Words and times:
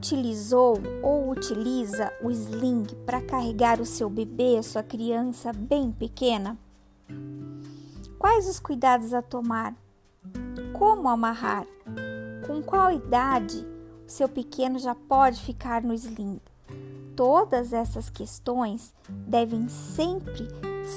utilizou 0.00 0.78
ou 1.02 1.30
utiliza 1.30 2.10
o 2.22 2.30
sling 2.30 2.84
para 3.04 3.20
carregar 3.20 3.82
o 3.82 3.84
seu 3.84 4.08
bebê, 4.08 4.56
a 4.56 4.62
sua 4.62 4.82
criança 4.82 5.52
bem 5.52 5.92
pequena? 5.92 6.56
Quais 8.18 8.48
os 8.48 8.58
cuidados 8.58 9.12
a 9.12 9.20
tomar? 9.20 9.76
Como 10.72 11.06
amarrar? 11.06 11.66
Com 12.46 12.62
qual 12.62 12.90
idade 12.90 13.58
o 14.06 14.10
seu 14.10 14.26
pequeno 14.26 14.78
já 14.78 14.94
pode 14.94 15.38
ficar 15.42 15.82
no 15.82 15.92
sling? 15.92 16.40
Todas 17.14 17.74
essas 17.74 18.08
questões 18.08 18.94
devem 19.06 19.68
sempre 19.68 20.48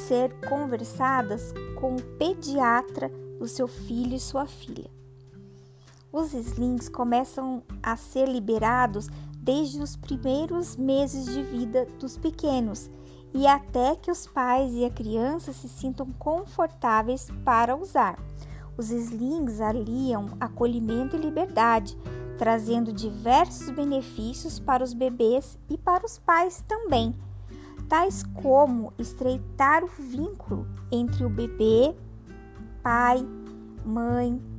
ser 0.08 0.34
conversadas 0.48 1.54
com 1.78 1.98
o 1.98 2.02
pediatra 2.18 3.12
do 3.38 3.50
seu 3.50 3.68
filho 3.68 4.16
e 4.16 4.20
sua 4.20 4.46
filha. 4.46 4.90
Os 6.14 6.32
slings 6.32 6.90
começam 6.90 7.64
a 7.82 7.98
ser 7.98 8.30
liberados 8.30 9.10
desde 9.36 9.82
os 9.82 9.96
primeiros 9.96 10.78
meses 10.78 11.26
de 11.26 11.42
vida 11.42 11.88
dos 11.98 12.20
pequenos 12.20 12.92
e 13.34 13.48
até 13.48 13.96
que 13.96 14.12
os 14.12 14.28
pais 14.28 14.76
e 14.76 14.86
a 14.86 14.92
criança 14.92 15.52
se 15.52 15.68
sintam 15.68 16.12
confortáveis 16.20 17.30
para 17.44 17.76
usar. 17.76 18.20
Os 18.78 18.92
slings 18.92 19.60
aliam 19.60 20.38
acolhimento 20.40 21.16
e 21.16 21.20
liberdade, 21.20 21.98
trazendo 22.38 22.94
diversos 22.94 23.72
benefícios 23.72 24.60
para 24.60 24.84
os 24.84 24.94
bebês 24.94 25.58
e 25.68 25.80
para 25.80 26.06
os 26.06 26.20
pais 26.20 26.64
também, 26.68 27.16
tais 27.90 28.22
como 28.36 28.94
estreitar 29.00 29.84
o 29.84 29.88
vínculo 29.88 30.68
entre 30.92 31.26
o 31.26 31.30
bebê, 31.30 31.96
pai, 32.84 33.28
mãe, 33.84 34.53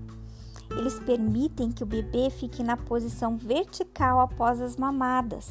eles 0.71 0.99
permitem 0.99 1.71
que 1.71 1.83
o 1.83 1.87
bebê 1.87 2.31
fique 2.31 2.63
na 2.63 2.77
posição 2.77 3.37
vertical 3.37 4.21
após 4.21 4.61
as 4.61 4.77
mamadas. 4.77 5.51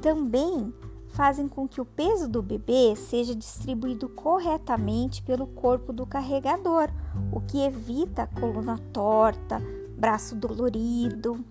Também 0.00 0.72
fazem 1.08 1.48
com 1.48 1.68
que 1.68 1.80
o 1.80 1.84
peso 1.84 2.28
do 2.28 2.42
bebê 2.42 2.94
seja 2.96 3.34
distribuído 3.34 4.08
corretamente 4.08 5.22
pelo 5.22 5.46
corpo 5.46 5.92
do 5.92 6.06
carregador, 6.06 6.88
o 7.32 7.40
que 7.40 7.58
evita 7.58 8.26
coluna 8.26 8.78
torta, 8.92 9.60
braço 9.96 10.34
dolorido. 10.34 11.44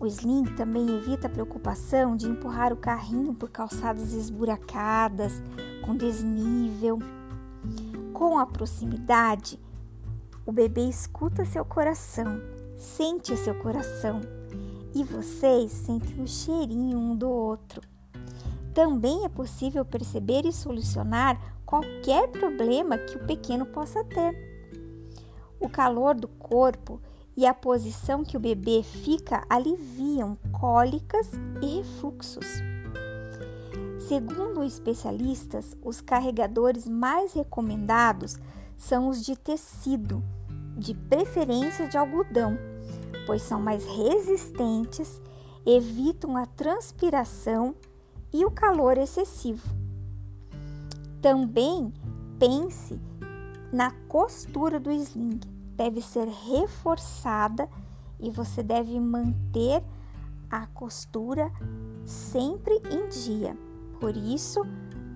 O 0.00 0.06
sling 0.06 0.44
também 0.54 0.88
evita 0.96 1.26
a 1.26 1.30
preocupação 1.30 2.16
de 2.16 2.28
empurrar 2.28 2.72
o 2.72 2.76
carrinho 2.76 3.34
por 3.34 3.50
calçadas 3.50 4.12
esburacadas, 4.12 5.42
com 5.84 5.96
desnível. 5.96 7.00
Com 8.12 8.38
a 8.38 8.46
proximidade, 8.46 9.58
o 10.48 10.52
bebê 10.52 10.88
escuta 10.88 11.44
seu 11.44 11.62
coração, 11.62 12.40
sente 12.74 13.36
seu 13.36 13.54
coração 13.56 14.22
e 14.94 15.04
vocês 15.04 15.70
sentem 15.70 16.24
o 16.24 16.26
cheirinho 16.26 16.96
um 16.96 17.14
do 17.14 17.28
outro. 17.28 17.82
Também 18.72 19.26
é 19.26 19.28
possível 19.28 19.84
perceber 19.84 20.46
e 20.46 20.52
solucionar 20.52 21.38
qualquer 21.66 22.28
problema 22.28 22.96
que 22.96 23.18
o 23.18 23.26
pequeno 23.26 23.66
possa 23.66 24.02
ter. 24.04 24.34
O 25.60 25.68
calor 25.68 26.14
do 26.14 26.28
corpo 26.28 26.98
e 27.36 27.44
a 27.44 27.52
posição 27.52 28.24
que 28.24 28.38
o 28.38 28.40
bebê 28.40 28.82
fica 28.82 29.44
aliviam 29.50 30.38
cólicas 30.50 31.30
e 31.60 31.76
refluxos. 31.76 32.46
Segundo 34.00 34.64
especialistas, 34.64 35.76
os 35.84 36.00
carregadores 36.00 36.88
mais 36.88 37.34
recomendados 37.34 38.38
são 38.78 39.10
os 39.10 39.22
de 39.22 39.36
tecido 39.36 40.24
de 40.78 40.94
preferência 40.94 41.88
de 41.88 41.98
algodão, 41.98 42.56
pois 43.26 43.42
são 43.42 43.60
mais 43.60 43.84
resistentes, 43.84 45.20
evitam 45.66 46.36
a 46.36 46.46
transpiração 46.46 47.74
e 48.32 48.44
o 48.44 48.50
calor 48.50 48.96
excessivo. 48.96 49.68
Também 51.20 51.92
pense 52.38 53.00
na 53.72 53.90
costura 54.08 54.78
do 54.78 54.90
sling. 54.92 55.40
Deve 55.76 56.00
ser 56.00 56.28
reforçada 56.28 57.68
e 58.18 58.30
você 58.30 58.62
deve 58.62 58.98
manter 58.98 59.82
a 60.50 60.66
costura 60.66 61.52
sempre 62.04 62.74
em 62.90 63.08
dia. 63.08 63.56
Por 64.00 64.16
isso, 64.16 64.62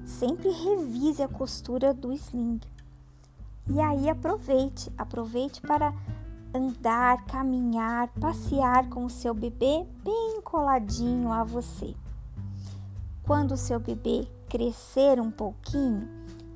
sempre 0.04 0.50
revise 0.50 1.22
a 1.22 1.28
costura 1.28 1.94
do 1.94 2.12
sling. 2.12 2.60
E 3.68 3.80
aí 3.80 4.08
aproveite, 4.08 4.92
aproveite 4.98 5.60
para 5.60 5.94
andar, 6.54 7.24
caminhar, 7.26 8.08
passear 8.20 8.88
com 8.88 9.06
o 9.06 9.10
seu 9.10 9.32
bebê 9.32 9.86
bem 10.04 10.40
coladinho 10.42 11.32
a 11.32 11.44
você. 11.44 11.94
Quando 13.22 13.52
o 13.52 13.56
seu 13.56 13.78
bebê 13.78 14.26
crescer 14.48 15.20
um 15.20 15.30
pouquinho, 15.30 16.08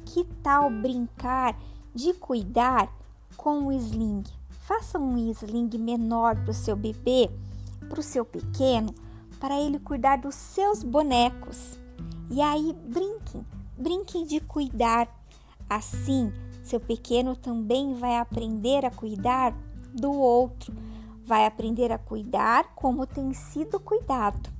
que 0.04 0.24
tal 0.42 0.68
brincar 0.68 1.56
de 1.94 2.12
cuidar 2.12 2.92
com 3.36 3.66
o 3.66 3.72
sling? 3.72 4.24
Faça 4.60 4.98
um 4.98 5.16
sling 5.30 5.70
menor 5.78 6.34
para 6.34 6.50
o 6.50 6.54
seu 6.54 6.76
bebê, 6.76 7.30
para 7.88 8.00
o 8.00 8.02
seu 8.02 8.24
pequeno, 8.24 8.92
para 9.38 9.60
ele 9.60 9.78
cuidar 9.78 10.16
dos 10.16 10.34
seus 10.34 10.82
bonecos. 10.82 11.78
E 12.30 12.42
aí 12.42 12.72
brinquem, 12.72 13.46
brinquem 13.78 14.26
de 14.26 14.40
cuidar. 14.40 15.08
Assim, 15.68 16.32
seu 16.66 16.80
pequeno 16.80 17.36
também 17.36 17.94
vai 17.94 18.18
aprender 18.18 18.84
a 18.84 18.90
cuidar 18.90 19.54
do 19.94 20.12
outro, 20.12 20.74
vai 21.24 21.46
aprender 21.46 21.92
a 21.92 21.98
cuidar 21.98 22.74
como 22.74 23.06
tem 23.06 23.32
sido 23.32 23.78
cuidado, 23.78 24.50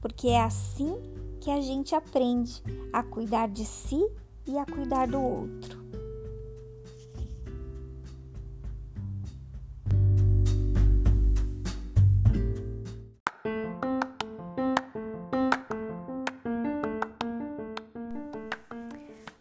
porque 0.00 0.28
é 0.28 0.40
assim 0.42 0.94
que 1.40 1.50
a 1.50 1.60
gente 1.60 1.94
aprende 1.94 2.62
a 2.92 3.02
cuidar 3.02 3.48
de 3.48 3.64
si 3.64 4.06
e 4.46 4.58
a 4.58 4.66
cuidar 4.66 5.08
do 5.08 5.18
outro. 5.18 5.79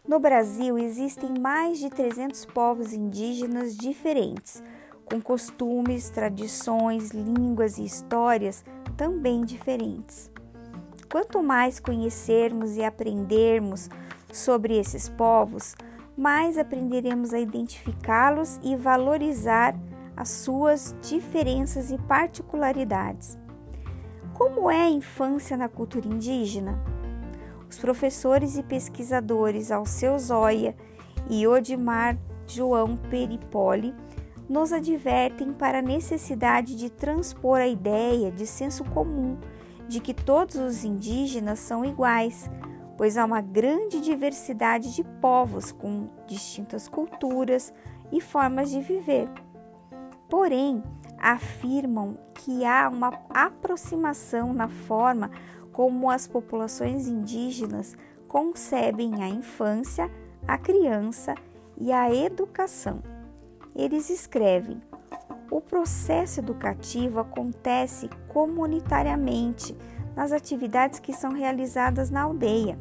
No 0.10 0.20
Brasil 0.20 0.76
existem 0.80 1.38
mais 1.40 1.78
de 1.78 1.88
300 1.88 2.44
povos 2.46 2.94
indígenas 2.94 3.78
diferentes, 3.78 4.64
com 5.06 5.22
costumes, 5.22 6.10
tradições, 6.10 7.12
línguas 7.12 7.78
e 7.78 7.86
histórias 7.86 8.66
também 8.98 9.46
diferentes. 9.46 10.32
Quanto 11.12 11.44
mais 11.44 11.80
conhecermos 11.80 12.76
e 12.76 12.84
aprendermos 12.84 13.88
sobre 14.34 14.80
esses 14.80 15.08
povos, 15.10 15.76
mais 16.18 16.58
aprenderemos 16.58 17.32
a 17.32 17.40
identificá-los 17.40 18.60
e 18.64 18.76
valorizar 18.76 19.76
as 20.18 20.30
suas 20.30 20.96
diferenças 21.04 21.92
e 21.92 22.00
particularidades. 22.00 23.38
Como 24.34 24.72
é 24.72 24.86
a 24.86 24.90
infância 24.90 25.56
na 25.56 25.70
cultura 25.70 26.08
indígena? 26.08 26.99
Os 27.70 27.78
professores 27.78 28.58
e 28.58 28.64
pesquisadores 28.64 29.72
Alceu 29.72 30.18
Zóia 30.18 30.76
e 31.30 31.46
Odimar 31.48 32.18
João 32.48 32.98
Peripoli 32.98 33.94
nos 34.50 34.74
advertem 34.74 35.54
para 35.54 35.78
a 35.78 35.84
necessidade 35.84 36.76
de 36.76 36.90
transpor 36.90 37.60
a 37.60 37.68
ideia 37.68 38.32
de 38.32 38.48
senso 38.48 38.84
comum 38.86 39.38
de 39.88 40.00
que 40.00 40.14
todos 40.14 40.56
os 40.56 40.84
indígenas 40.84 41.60
são 41.60 41.86
iguais, 41.86 42.50
pois 42.98 43.18
há 43.18 43.26
uma 43.26 43.42
grande 43.42 44.02
diversidade 44.02 44.96
de 44.96 45.04
povos 45.04 45.72
com 45.72 46.10
distintas 46.28 46.88
culturas 46.88 47.72
e 48.12 48.20
formas 48.20 48.72
de 48.72 48.82
viver. 48.82 49.30
Porém, 50.28 50.84
afirmam 51.20 52.18
que 52.34 52.66
há 52.66 52.90
uma 52.90 53.14
aproximação 53.30 54.54
na 54.54 54.68
forma 54.68 55.30
como 55.72 56.10
as 56.10 56.28
populações 56.28 57.08
indígenas 57.08 57.96
concebem 58.28 59.24
a 59.24 59.28
infância, 59.28 60.10
a 60.48 60.58
criança 60.58 61.36
e 61.78 61.92
a 61.92 62.14
educação. 62.14 63.02
Eles 63.76 64.10
escrevem: 64.10 64.82
o 65.50 65.60
processo 65.60 66.40
educativo 66.40 67.20
acontece 67.20 68.10
comunitariamente 68.28 69.76
nas 70.16 70.32
atividades 70.32 71.00
que 71.00 71.14
são 71.14 71.32
realizadas 71.32 72.10
na 72.10 72.22
aldeia. 72.22 72.78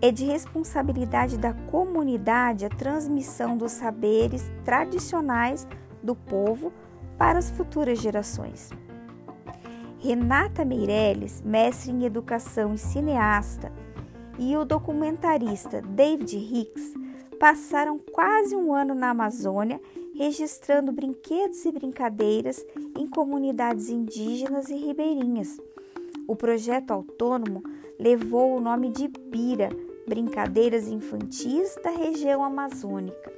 É 0.00 0.10
de 0.10 0.24
responsabilidade 0.24 1.38
da 1.38 1.52
comunidade 1.52 2.64
a 2.64 2.68
transmissão 2.68 3.56
dos 3.56 3.72
saberes 3.72 4.44
tradicionais 4.64 5.66
do 6.02 6.14
povo 6.14 6.72
para 7.16 7.38
as 7.38 7.50
futuras 7.50 7.98
gerações. 7.98 8.70
Renata 10.04 10.66
Meirelles, 10.66 11.40
mestre 11.40 11.90
em 11.90 12.04
educação 12.04 12.74
e 12.74 12.78
cineasta, 12.78 13.72
e 14.38 14.54
o 14.54 14.62
documentarista 14.62 15.80
David 15.80 16.36
Hicks 16.36 16.92
passaram 17.40 17.98
quase 18.12 18.54
um 18.54 18.74
ano 18.74 18.94
na 18.94 19.08
Amazônia 19.08 19.80
registrando 20.14 20.92
brinquedos 20.92 21.64
e 21.64 21.72
brincadeiras 21.72 22.62
em 22.98 23.06
comunidades 23.06 23.88
indígenas 23.88 24.68
e 24.68 24.74
ribeirinhas. 24.74 25.58
O 26.28 26.36
projeto 26.36 26.90
autônomo 26.90 27.62
levou 27.98 28.58
o 28.58 28.60
nome 28.60 28.90
de 28.90 29.08
Bira, 29.08 29.70
Brincadeiras 30.06 30.86
Infantis 30.86 31.76
da 31.82 31.90
região 31.90 32.44
amazônica. 32.44 33.32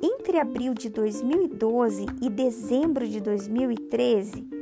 Entre 0.00 0.38
abril 0.38 0.74
de 0.74 0.88
2012 0.88 2.06
e 2.22 2.30
dezembro 2.30 3.08
de 3.08 3.20
2013, 3.20 4.55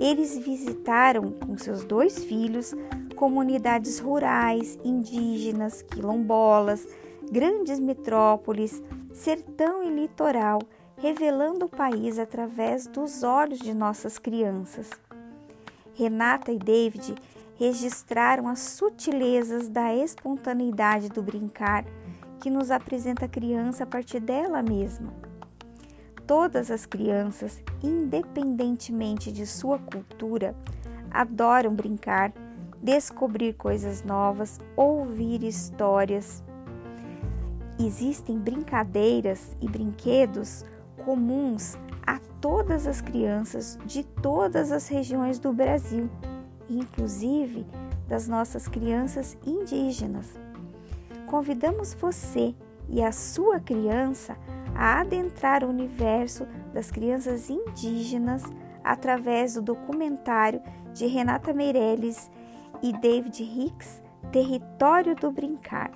eles 0.00 0.36
visitaram 0.38 1.30
com 1.30 1.58
seus 1.58 1.84
dois 1.84 2.24
filhos 2.24 2.74
comunidades 3.14 3.98
rurais, 3.98 4.78
indígenas, 4.82 5.82
quilombolas, 5.82 6.88
grandes 7.30 7.78
metrópoles, 7.78 8.82
sertão 9.12 9.84
e 9.84 9.90
litoral, 9.90 10.58
revelando 10.96 11.66
o 11.66 11.68
país 11.68 12.18
através 12.18 12.86
dos 12.86 13.22
olhos 13.22 13.58
de 13.58 13.74
nossas 13.74 14.18
crianças. 14.18 14.88
Renata 15.92 16.50
e 16.50 16.58
David 16.58 17.14
registraram 17.58 18.48
as 18.48 18.60
sutilezas 18.60 19.68
da 19.68 19.94
espontaneidade 19.94 21.10
do 21.10 21.22
brincar 21.22 21.84
que 22.40 22.48
nos 22.48 22.70
apresenta 22.70 23.26
a 23.26 23.28
criança 23.28 23.84
a 23.84 23.86
partir 23.86 24.18
dela 24.18 24.62
mesma. 24.62 25.29
Todas 26.30 26.70
as 26.70 26.86
crianças, 26.86 27.60
independentemente 27.82 29.32
de 29.32 29.44
sua 29.44 29.80
cultura, 29.80 30.54
adoram 31.10 31.74
brincar, 31.74 32.32
descobrir 32.80 33.54
coisas 33.54 34.04
novas, 34.04 34.60
ouvir 34.76 35.42
histórias. 35.42 36.40
Existem 37.80 38.38
brincadeiras 38.38 39.56
e 39.60 39.68
brinquedos 39.68 40.64
comuns 41.04 41.76
a 42.06 42.20
todas 42.40 42.86
as 42.86 43.00
crianças 43.00 43.76
de 43.84 44.04
todas 44.04 44.70
as 44.70 44.86
regiões 44.86 45.40
do 45.40 45.52
Brasil, 45.52 46.08
inclusive 46.68 47.66
das 48.06 48.28
nossas 48.28 48.68
crianças 48.68 49.36
indígenas. 49.44 50.38
Convidamos 51.26 51.92
você 51.92 52.54
e 52.88 53.02
a 53.02 53.10
sua 53.10 53.58
criança 53.58 54.36
a 54.80 55.02
adentrar 55.02 55.62
o 55.62 55.68
universo 55.68 56.46
das 56.72 56.90
crianças 56.90 57.50
indígenas 57.50 58.42
através 58.82 59.52
do 59.52 59.60
documentário 59.60 60.62
de 60.94 61.06
Renata 61.06 61.52
Meirelles 61.52 62.30
e 62.82 62.90
David 62.90 63.42
Hicks, 63.42 64.02
Território 64.32 65.14
do 65.14 65.30
Brincar. 65.30 65.90